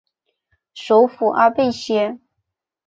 [0.73, 2.17] 首府阿贝歇。